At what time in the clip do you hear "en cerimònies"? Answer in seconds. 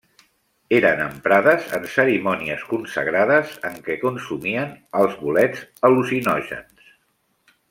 1.79-2.65